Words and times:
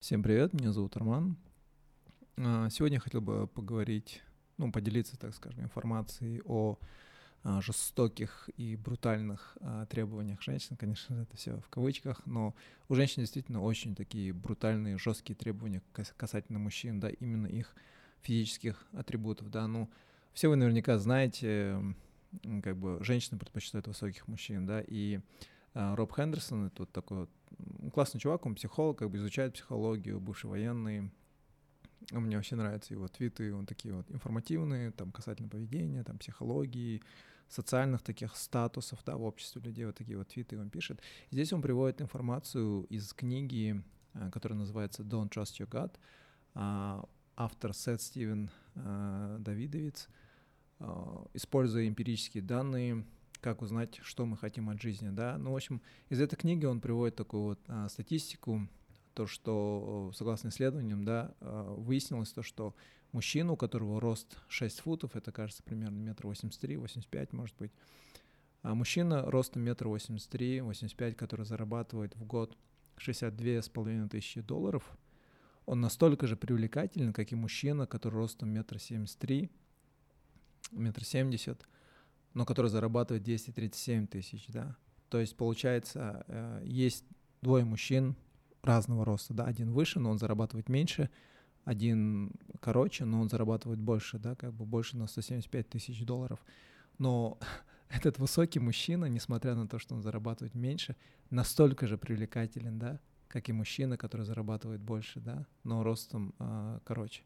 Всем 0.00 0.22
привет, 0.22 0.54
меня 0.54 0.72
зовут 0.72 0.96
Арман. 0.96 1.36
А, 2.38 2.70
сегодня 2.70 2.96
я 2.96 3.00
хотел 3.00 3.20
бы 3.20 3.46
поговорить, 3.46 4.22
ну, 4.56 4.72
поделиться, 4.72 5.18
так 5.18 5.34
скажем, 5.34 5.64
информацией 5.64 6.40
о 6.46 6.78
а, 7.42 7.60
жестоких 7.60 8.48
и 8.56 8.76
брутальных 8.76 9.58
а, 9.60 9.84
требованиях 9.84 10.40
женщин. 10.40 10.78
Конечно, 10.78 11.20
это 11.20 11.36
все 11.36 11.60
в 11.60 11.68
кавычках, 11.68 12.22
но 12.24 12.54
у 12.88 12.94
женщин 12.94 13.20
действительно 13.20 13.60
очень 13.60 13.94
такие 13.94 14.32
брутальные, 14.32 14.96
жесткие 14.96 15.36
требования 15.36 15.82
касательно 16.16 16.58
мужчин, 16.58 16.98
да, 16.98 17.10
именно 17.10 17.46
их 17.46 17.76
физических 18.22 18.82
атрибутов, 18.94 19.50
да. 19.50 19.66
Ну, 19.66 19.90
все 20.32 20.48
вы 20.48 20.56
наверняка 20.56 20.96
знаете, 20.96 21.78
как 22.62 22.78
бы 22.78 23.04
женщины 23.04 23.38
предпочитают 23.38 23.86
высоких 23.86 24.26
мужчин, 24.28 24.64
да, 24.64 24.80
и 24.80 25.20
Роб 25.74 26.16
Хендерсон, 26.16 26.68
это 26.68 26.82
вот 26.82 26.90
такой 26.90 27.18
вот 27.18 27.30
классный 27.90 28.20
чувак, 28.20 28.46
он 28.46 28.54
психолог, 28.54 28.98
как 28.98 29.10
бы 29.10 29.18
изучает 29.18 29.54
психологию, 29.54 30.20
бывший 30.20 30.46
военный. 30.50 31.10
Мне 32.10 32.36
вообще 32.36 32.56
нравятся 32.56 32.94
его 32.94 33.08
твиты, 33.08 33.54
он 33.54 33.66
такие 33.66 33.94
вот 33.94 34.10
информативные, 34.10 34.90
там, 34.90 35.12
касательно 35.12 35.48
поведения, 35.48 36.02
там, 36.02 36.18
психологии, 36.18 37.02
социальных 37.48 38.02
таких 38.02 38.36
статусов, 38.36 39.00
да, 39.04 39.16
в 39.16 39.22
обществе 39.22 39.60
людей, 39.60 39.84
вот 39.84 39.96
такие 39.96 40.16
вот 40.16 40.28
твиты 40.28 40.58
он 40.58 40.70
пишет. 40.70 41.00
Здесь 41.30 41.52
он 41.52 41.60
приводит 41.60 42.00
информацию 42.00 42.84
из 42.84 43.12
книги, 43.12 43.82
э, 44.14 44.30
которая 44.30 44.58
называется 44.58 45.02
«Don't 45.02 45.30
Trust 45.30 45.58
Your 45.60 45.68
God», 45.68 45.92
а, 46.54 47.04
автор 47.36 47.74
Сет 47.74 48.00
Стивен 48.00 48.50
э, 48.74 49.36
Давидовец, 49.40 50.08
э, 50.78 51.24
используя 51.34 51.88
эмпирические 51.88 52.42
данные, 52.42 53.04
как 53.40 53.62
узнать, 53.62 53.98
что 54.02 54.26
мы 54.26 54.36
хотим 54.36 54.68
от 54.68 54.80
жизни, 54.80 55.08
да. 55.10 55.38
Ну, 55.38 55.52
в 55.52 55.56
общем, 55.56 55.80
из 56.08 56.20
этой 56.20 56.36
книги 56.36 56.64
он 56.64 56.80
приводит 56.80 57.16
такую 57.16 57.42
вот 57.42 57.60
а, 57.68 57.88
статистику, 57.88 58.68
то, 59.14 59.26
что, 59.26 60.12
согласно 60.14 60.48
исследованиям, 60.48 61.04
да, 61.04 61.34
а, 61.40 61.74
выяснилось 61.74 62.32
то, 62.32 62.42
что 62.42 62.74
мужчина, 63.12 63.52
у 63.52 63.56
которого 63.56 64.00
рост 64.00 64.38
6 64.48 64.80
футов, 64.80 65.16
это, 65.16 65.32
кажется, 65.32 65.62
примерно 65.62 65.98
метр 65.98 66.26
восемьдесят 66.26 66.60
три, 66.60 66.76
восемьдесят 66.76 67.10
пять, 67.10 67.32
может 67.32 67.56
быть, 67.56 67.72
а 68.62 68.74
мужчина 68.74 69.30
ростом 69.30 69.62
метр 69.62 69.88
восемьдесят 69.88 70.30
три, 70.30 70.60
восемьдесят 70.60 70.96
пять, 70.96 71.16
который 71.16 71.46
зарабатывает 71.46 72.14
в 72.16 72.24
год 72.24 72.56
62 72.98 73.62
с 73.62 73.68
половиной 73.68 74.08
тысячи 74.08 74.40
долларов, 74.40 74.84
он 75.66 75.80
настолько 75.80 76.26
же 76.26 76.36
привлекателен, 76.36 77.12
как 77.12 77.32
и 77.32 77.36
мужчина, 77.36 77.86
который 77.86 78.16
ростом 78.16 78.50
метр 78.50 78.78
семьдесят 78.78 79.18
три, 79.18 79.50
метр 80.72 81.04
семьдесят, 81.04 81.66
но 82.34 82.44
который 82.44 82.70
зарабатывает 82.70 83.22
237 83.22 84.06
тысяч, 84.06 84.46
да. 84.48 84.76
То 85.08 85.18
есть, 85.18 85.36
получается, 85.36 86.24
э, 86.28 86.62
есть 86.64 87.04
двое 87.42 87.64
мужчин 87.64 88.16
разного 88.62 89.04
роста, 89.04 89.34
да, 89.34 89.44
один 89.44 89.72
выше, 89.72 89.98
но 90.00 90.10
он 90.10 90.18
зарабатывает 90.18 90.68
меньше, 90.68 91.10
один 91.64 92.32
короче, 92.60 93.04
но 93.04 93.20
он 93.20 93.28
зарабатывает 93.28 93.80
больше, 93.80 94.18
да, 94.18 94.34
как 94.34 94.52
бы 94.52 94.64
больше 94.64 94.96
на 94.96 95.06
175 95.06 95.68
тысяч 95.68 96.04
долларов. 96.04 96.38
Но 96.98 97.38
этот 97.88 98.18
высокий 98.18 98.60
мужчина, 98.60 99.06
несмотря 99.06 99.54
на 99.54 99.66
то, 99.66 99.78
что 99.78 99.94
он 99.94 100.02
зарабатывает 100.02 100.54
меньше, 100.54 100.96
настолько 101.30 101.86
же 101.86 101.98
привлекателен, 101.98 102.78
да, 102.78 103.00
как 103.28 103.48
и 103.48 103.52
мужчина, 103.52 103.96
который 103.96 104.26
зарабатывает 104.26 104.80
больше, 104.80 105.20
да, 105.20 105.46
но 105.64 105.82
ростом 105.82 106.34
э, 106.38 106.80
короче. 106.84 107.22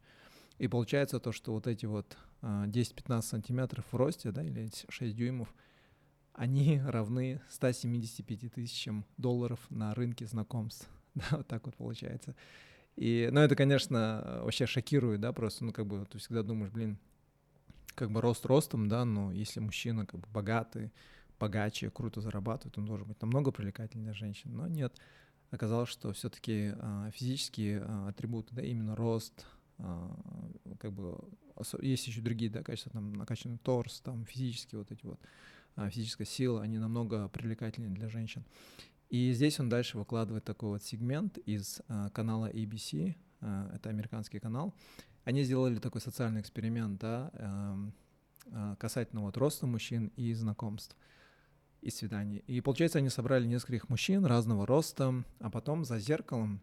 И 0.58 0.68
получается 0.68 1.20
то, 1.20 1.32
что 1.32 1.52
вот 1.52 1.66
эти 1.66 1.86
вот 1.86 2.16
10-15 2.42 3.02
а, 3.08 3.22
сантиметров 3.22 3.84
в 3.90 3.96
росте, 3.96 4.30
да, 4.30 4.42
или 4.42 4.70
6 4.88 5.16
дюймов, 5.16 5.52
они 6.32 6.80
равны 6.84 7.40
175 7.50 8.52
тысячам 8.52 9.04
долларов 9.16 9.60
на 9.70 9.94
рынке 9.94 10.26
знакомств. 10.26 10.88
Да, 11.14 11.36
вот 11.36 11.46
так 11.46 11.64
вот 11.64 11.76
получается. 11.76 12.34
И, 12.96 13.28
ну, 13.30 13.38
это, 13.38 13.54
конечно, 13.54 14.40
вообще 14.42 14.66
шокирует, 14.66 15.20
да, 15.20 15.32
просто, 15.32 15.64
ну, 15.64 15.72
как 15.72 15.86
бы, 15.86 16.04
ты 16.10 16.18
всегда 16.18 16.42
думаешь, 16.42 16.72
блин, 16.72 16.98
как 17.94 18.10
бы 18.10 18.20
рост 18.20 18.44
ростом, 18.46 18.88
да, 18.88 19.04
но 19.04 19.32
если 19.32 19.60
мужчина 19.60 20.06
как 20.06 20.20
бы 20.20 20.26
богатый, 20.32 20.92
богаче, 21.38 21.90
круто 21.90 22.20
зарабатывает, 22.20 22.76
он 22.78 22.86
должен 22.86 23.06
быть 23.06 23.20
намного 23.20 23.50
привлекательнее 23.52 24.06
для 24.06 24.14
женщин. 24.14 24.56
Но 24.56 24.66
нет, 24.66 24.96
оказалось, 25.50 25.88
что 25.88 26.12
все-таки 26.12 26.72
а, 26.76 27.10
физические 27.12 27.82
а, 27.82 28.08
атрибуты, 28.08 28.54
да, 28.54 28.62
именно 28.62 28.96
рост, 28.96 29.46
как 29.76 30.92
бы 30.92 31.18
есть 31.80 32.06
еще 32.06 32.20
другие 32.20 32.50
да, 32.50 32.62
качества, 32.62 32.92
там 32.92 33.12
накачанный 33.14 33.58
торс, 33.58 34.00
там 34.00 34.24
физические 34.24 34.78
вот 34.80 34.90
эти 34.90 35.04
вот, 35.04 35.20
а, 35.76 35.90
физическая 35.90 36.26
сила, 36.26 36.62
они 36.62 36.78
намного 36.78 37.28
привлекательнее 37.28 37.92
для 37.92 38.08
женщин. 38.08 38.44
И 39.10 39.32
здесь 39.32 39.60
он 39.60 39.68
дальше 39.68 39.98
выкладывает 39.98 40.44
такой 40.44 40.70
вот 40.70 40.82
сегмент 40.82 41.38
из 41.38 41.80
а, 41.88 42.10
канала 42.10 42.50
ABC, 42.50 43.14
это 43.40 43.90
американский 43.90 44.38
канал. 44.38 44.74
Они 45.24 45.42
сделали 45.42 45.78
такой 45.78 46.00
социальный 46.00 46.40
эксперимент, 46.40 46.98
да, 46.98 47.30
эм, 47.34 47.92
касательно 48.78 49.20
вот 49.20 49.36
роста 49.36 49.66
мужчин 49.66 50.10
и 50.16 50.32
знакомств 50.32 50.96
и 51.82 51.90
свиданий. 51.90 52.38
И 52.46 52.62
получается, 52.62 52.98
они 52.98 53.10
собрали 53.10 53.46
нескольких 53.46 53.90
мужчин 53.90 54.24
разного 54.24 54.66
роста, 54.66 55.24
а 55.40 55.50
потом 55.50 55.84
за 55.84 55.98
зеркалом 55.98 56.62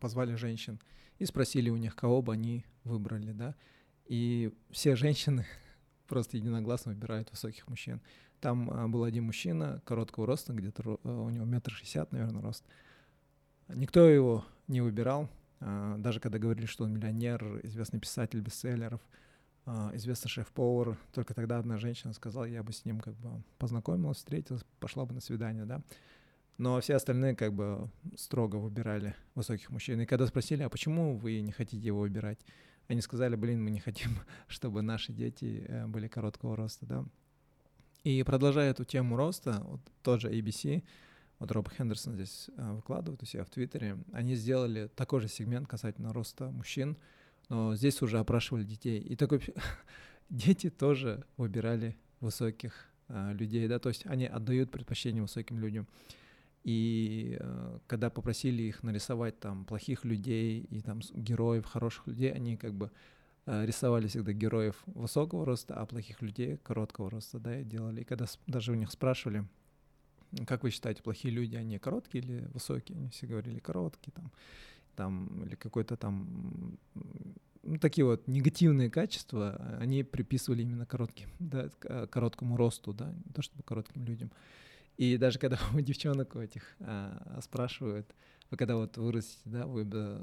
позвали 0.00 0.34
женщин 0.34 0.80
и 1.18 1.24
спросили 1.24 1.70
у 1.70 1.76
них, 1.76 1.94
кого 1.94 2.22
бы 2.22 2.32
они 2.32 2.64
выбрали, 2.84 3.32
да. 3.32 3.54
И 4.06 4.52
все 4.70 4.96
женщины 4.96 5.46
просто 6.08 6.36
единогласно 6.36 6.92
выбирают 6.92 7.30
высоких 7.30 7.68
мужчин. 7.68 8.00
Там 8.40 8.68
э, 8.70 8.88
был 8.88 9.04
один 9.04 9.24
мужчина 9.24 9.80
короткого 9.84 10.26
роста, 10.26 10.52
где-то 10.52 10.98
э, 11.04 11.08
у 11.08 11.30
него 11.30 11.44
метр 11.44 11.70
шестьдесят, 11.70 12.12
наверное, 12.12 12.42
рост. 12.42 12.64
Никто 13.68 14.08
его 14.08 14.44
не 14.66 14.80
выбирал, 14.80 15.30
даже 15.60 16.20
когда 16.20 16.38
говорили, 16.38 16.66
что 16.66 16.84
он 16.84 16.92
миллионер, 16.92 17.60
известный 17.62 18.00
писатель 18.00 18.40
бестселлеров, 18.40 19.00
известный 19.94 20.28
шеф-повар. 20.28 20.98
Только 21.14 21.32
тогда 21.32 21.58
одна 21.58 21.78
женщина 21.78 22.12
сказала, 22.12 22.44
я 22.44 22.62
бы 22.62 22.72
с 22.72 22.84
ним 22.84 23.00
как 23.00 23.14
бы 23.14 23.42
познакомилась, 23.58 24.18
встретилась, 24.18 24.64
пошла 24.78 25.06
бы 25.06 25.14
на 25.14 25.20
свидание, 25.20 25.64
да. 25.64 25.80
Но 26.58 26.80
все 26.80 26.94
остальные 26.94 27.34
как 27.34 27.52
бы 27.52 27.90
строго 28.16 28.56
выбирали 28.56 29.14
высоких 29.34 29.70
мужчин. 29.70 30.00
И 30.00 30.06
когда 30.06 30.26
спросили, 30.26 30.62
а 30.62 30.68
почему 30.68 31.16
вы 31.16 31.40
не 31.40 31.52
хотите 31.52 31.86
его 31.86 32.00
выбирать, 32.00 32.38
они 32.88 33.00
сказали, 33.00 33.36
блин, 33.36 33.62
мы 33.62 33.70
не 33.70 33.80
хотим, 33.80 34.10
чтобы 34.48 34.82
наши 34.82 35.12
дети 35.12 35.64
э, 35.68 35.86
были 35.86 36.08
короткого 36.08 36.56
роста, 36.56 36.86
да. 36.86 37.04
И 38.04 38.22
продолжая 38.24 38.70
эту 38.70 38.84
тему 38.84 39.16
роста, 39.16 39.62
вот 39.64 39.80
тот 40.02 40.20
же 40.20 40.30
ABC, 40.30 40.82
вот 41.38 41.50
Роб 41.52 41.68
Хендерсон 41.70 42.14
здесь 42.14 42.50
э, 42.56 42.72
выкладывает 42.72 43.22
у 43.22 43.26
себя 43.26 43.44
в 43.44 43.50
Твиттере, 43.50 43.98
они 44.12 44.34
сделали 44.34 44.88
такой 44.94 45.20
же 45.20 45.28
сегмент 45.28 45.68
касательно 45.68 46.12
роста 46.12 46.50
мужчин, 46.50 46.96
но 47.48 47.74
здесь 47.74 48.00
уже 48.02 48.18
опрашивали 48.18 48.64
детей. 48.64 49.00
И 49.00 49.16
такой 49.16 49.40
дети 50.28 50.70
тоже 50.70 51.24
выбирали 51.36 51.96
высоких 52.20 52.74
э, 53.08 53.32
людей, 53.34 53.66
да, 53.68 53.78
то 53.78 53.88
есть 53.88 54.06
они 54.06 54.26
отдают 54.26 54.70
предпочтение 54.70 55.22
высоким 55.22 55.58
людям. 55.58 55.86
И 56.64 57.36
э, 57.40 57.78
когда 57.86 58.08
попросили 58.08 58.62
их 58.62 58.82
нарисовать 58.82 59.38
там 59.40 59.64
плохих 59.64 60.04
людей 60.04 60.60
и 60.70 60.80
там 60.80 61.00
героев, 61.12 61.66
хороших 61.66 62.06
людей, 62.06 62.32
они 62.32 62.56
как 62.56 62.74
бы 62.74 62.90
э, 63.46 63.66
рисовали 63.66 64.06
всегда 64.06 64.32
героев 64.32 64.80
высокого 64.86 65.44
роста, 65.44 65.74
а 65.74 65.86
плохих 65.86 66.22
людей 66.22 66.58
короткого 66.58 67.10
роста, 67.10 67.40
да, 67.40 67.60
и 67.60 67.64
делали. 67.64 68.02
И 68.02 68.04
когда 68.04 68.26
даже 68.46 68.72
у 68.72 68.76
них 68.76 68.92
спрашивали, 68.92 69.44
как 70.46 70.62
вы 70.62 70.70
считаете, 70.70 71.02
плохие 71.02 71.34
люди, 71.34 71.56
они 71.56 71.78
короткие 71.78 72.24
или 72.24 72.48
высокие? 72.52 72.96
Они 72.96 73.08
все 73.08 73.26
говорили 73.26 73.58
короткие 73.58 74.12
там, 74.12 74.30
там 74.94 75.44
или 75.44 75.56
какой-то 75.56 75.96
там 75.96 76.78
ну, 77.62 77.78
такие 77.78 78.04
вот 78.04 78.26
негативные 78.28 78.90
качества, 78.90 79.78
они 79.80 80.02
приписывали 80.02 80.62
именно 80.62 80.86
коротким, 80.86 81.28
да, 81.38 81.68
короткому 82.06 82.56
росту, 82.56 82.92
да, 82.92 83.12
не 83.24 83.32
то 83.32 83.42
чтобы 83.42 83.62
коротким 83.62 84.04
людям. 84.04 84.30
И 84.96 85.16
даже 85.16 85.38
когда 85.38 85.58
у 85.74 85.80
девчонок 85.80 86.36
этих 86.36 86.76
а, 86.80 87.40
спрашивают, 87.42 88.14
вы 88.50 88.56
когда 88.56 88.76
вот 88.76 88.96
вырастете, 88.98 89.40
да, 89.46 89.66
вы 89.66 89.84
бы 89.84 90.20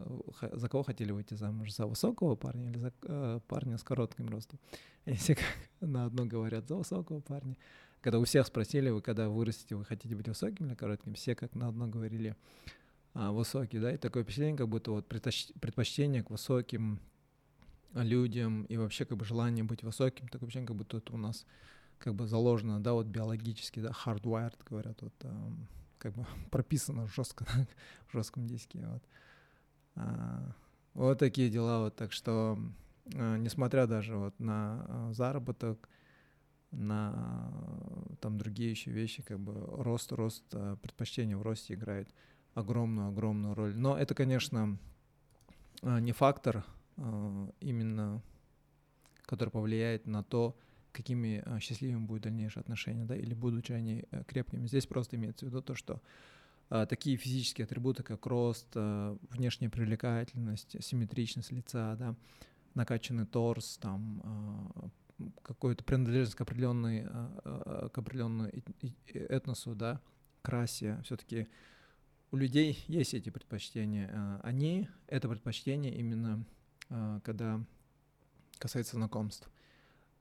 за 0.53 0.69
кого 0.69 0.83
хотели 0.83 1.11
выйти 1.11 1.33
замуж? 1.33 1.71
За 1.73 1.87
высокого 1.87 2.35
парня 2.35 2.69
или 2.69 2.77
за 2.77 2.93
а, 3.03 3.39
парня 3.39 3.77
с 3.77 3.83
коротким 3.83 4.29
ростом? 4.29 4.59
Они 5.05 5.17
все 5.17 5.35
как 5.35 5.45
на 5.81 6.05
одно 6.05 6.25
говорят, 6.25 6.67
за 6.67 6.75
высокого 6.75 7.21
парня. 7.21 7.57
Когда 8.01 8.19
у 8.19 8.23
всех 8.23 8.45
спросили, 8.47 8.89
вы 8.89 9.01
когда 9.01 9.27
вырастете, 9.27 9.75
вы 9.75 9.83
хотите 9.83 10.15
быть 10.15 10.27
высоким 10.27 10.67
или 10.67 10.75
коротким, 10.75 11.15
все 11.15 11.35
как 11.35 11.55
на 11.55 11.67
одно 11.67 11.87
говорили 11.87 12.35
а, 13.13 13.31
высокий, 13.31 13.79
да, 13.79 13.93
и 13.93 13.97
такое 13.97 14.23
впечатление, 14.23 14.57
как 14.57 14.69
будто 14.69 14.91
вот 14.91 15.07
предпочтение 15.07 16.23
к 16.23 16.29
высоким 16.29 16.99
людям 17.93 18.63
и 18.65 18.77
вообще 18.77 19.05
как 19.05 19.17
бы 19.17 19.25
желание 19.25 19.63
быть 19.63 19.83
высоким, 19.83 20.27
такое 20.27 20.47
впечатление, 20.47 20.67
как 20.67 20.75
будто 20.75 20.97
это 20.97 21.13
у 21.13 21.17
нас 21.17 21.45
как 21.99 22.15
бы 22.15 22.27
заложено, 22.27 22.81
да, 22.81 22.93
вот 22.93 23.07
биологически, 23.07 23.81
да, 23.81 23.91
hardwired, 23.91 24.57
говорят, 24.65 25.01
вот 25.01 25.13
um, 25.19 25.67
как 25.99 26.13
бы 26.13 26.25
прописано 26.51 27.07
жестко 27.07 27.45
в 28.07 28.13
жестком 28.13 28.47
диске, 28.47 28.87
вот. 28.87 29.03
А, 29.95 30.55
вот 30.93 31.19
такие 31.19 31.49
дела, 31.49 31.79
вот, 31.79 31.95
так 31.95 32.11
что, 32.11 32.57
а, 33.13 33.37
несмотря 33.37 33.85
даже 33.85 34.15
вот 34.15 34.39
на 34.39 34.85
а, 34.87 35.13
заработок, 35.13 35.89
на 36.71 37.13
а, 37.15 38.15
там 38.21 38.37
другие 38.37 38.71
еще 38.71 38.91
вещи, 38.91 39.21
как 39.21 39.39
бы 39.39 39.53
рост, 39.83 40.11
рост, 40.11 40.43
предпочтение 40.81 41.37
в 41.37 41.41
росте 41.41 41.73
играет 41.73 42.09
огромную-огромную 42.53 43.53
роль. 43.53 43.75
Но 43.75 43.97
это, 43.97 44.15
конечно, 44.15 44.77
не 45.81 46.11
фактор 46.11 46.65
именно, 47.61 48.21
который 49.21 49.49
повлияет 49.49 50.07
на 50.07 50.23
то, 50.23 50.57
какими 50.91 51.41
а, 51.45 51.59
счастливыми 51.59 52.05
будут 52.05 52.23
дальнейшие 52.23 52.61
отношения, 52.61 53.05
да, 53.05 53.15
или 53.15 53.33
будут 53.33 53.69
ли 53.69 53.75
они 53.75 54.05
э, 54.11 54.23
крепкими. 54.25 54.67
Здесь 54.67 54.85
просто 54.85 55.15
имеется 55.15 55.45
в 55.45 55.49
виду 55.49 55.61
то, 55.61 55.75
что 55.75 56.01
такие 56.87 57.17
физические 57.17 57.65
атрибуты, 57.65 58.03
как 58.03 58.27
рост, 58.27 58.75
внешняя 58.75 59.69
привлекательность, 59.69 60.75
симметричность 60.83 61.51
лица, 61.51 61.95
да, 61.95 62.15
накачанный 62.75 63.25
торс, 63.25 63.79
там, 63.79 64.91
какой-то 65.41 65.83
принадлежность 65.83 66.35
к 66.35 66.41
определенной, 66.41 67.05
к 67.05 67.97
определенному 67.97 68.51
этносу, 69.15 69.73
да, 69.73 69.99
к 70.43 70.49
расе, 70.49 71.01
все-таки 71.03 71.47
у 72.29 72.37
людей 72.37 72.83
есть 72.85 73.15
эти 73.15 73.31
предпочтения. 73.31 74.39
Они 74.43 74.87
это 75.07 75.27
предпочтение 75.27 75.95
именно 75.95 76.45
когда 77.23 77.63
касается 78.57 78.95
знакомств. 78.95 79.49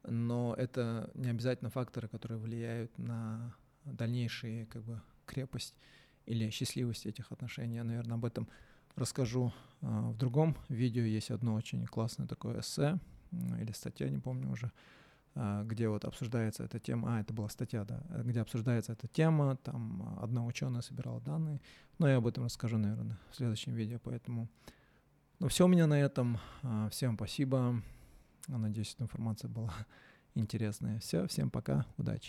Но 0.05 0.55
это 0.56 1.11
не 1.15 1.31
обязательно 1.31 1.71
факторы, 1.71 2.09
которые 2.09 2.39
влияют 2.39 2.97
на 2.99 3.55
дальнейшие 3.85 4.67
как 4.67 4.83
бы 4.83 5.00
крепость 5.27 5.75
или 6.27 6.50
счастливость 6.50 7.06
этих 7.06 7.33
отношений. 7.33 7.77
Я, 7.77 7.85
наверное, 7.85 8.17
об 8.17 8.25
этом 8.25 8.49
расскажу 8.97 9.53
а, 9.81 10.11
в 10.11 10.17
другом 10.17 10.56
видео. 10.69 11.03
Есть 11.03 11.31
одно 11.31 11.55
очень 11.55 11.87
классное 11.87 12.27
такое 12.27 12.61
эссе 12.61 12.99
или 13.33 13.73
статья, 13.73 14.09
не 14.09 14.19
помню 14.19 14.50
уже, 14.50 14.73
а, 15.35 15.65
где 15.65 15.89
вот 15.89 16.05
обсуждается 16.05 16.65
эта 16.65 16.79
тема, 16.79 17.17
а, 17.17 17.21
это 17.21 17.33
была 17.33 17.49
статья, 17.49 17.85
да, 17.85 18.03
где 18.25 18.41
обсуждается 18.41 18.93
эта 18.93 19.06
тема, 19.09 19.56
там 19.56 20.19
одна 20.21 20.45
ученая 20.45 20.83
собирала 20.83 21.21
данные, 21.21 21.61
но 21.99 22.09
я 22.09 22.17
об 22.17 22.27
этом 22.27 22.45
расскажу, 22.45 22.79
наверное, 22.79 23.19
в 23.31 23.37
следующем 23.37 23.75
видео, 23.75 23.99
поэтому, 24.03 24.49
ну, 25.39 25.49
все 25.49 25.67
у 25.67 25.69
меня 25.69 25.87
на 25.87 26.00
этом, 26.00 26.39
а, 26.62 26.89
всем 26.91 27.15
спасибо, 27.17 27.83
надеюсь, 28.56 28.95
эта 28.95 29.05
информация 29.05 29.49
была 29.49 29.73
интересная, 30.35 30.99
все, 31.00 31.27
всем 31.27 31.50
пока, 31.50 31.85
удачи. 31.99 32.27